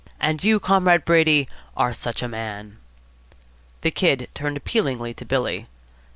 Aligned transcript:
And 0.19 0.43
you, 0.43 0.59
Comrade 0.59 1.05
Brady, 1.05 1.47
are 1.77 1.93
such 1.93 2.23
a 2.23 2.27
man." 2.27 2.77
The 3.81 3.91
Kid 3.91 4.31
turned 4.33 4.57
appealingly 4.57 5.13
to 5.13 5.25
Billy. 5.25 5.67